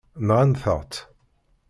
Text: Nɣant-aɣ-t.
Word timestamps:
Nɣant-aɣ-t. 0.27 0.93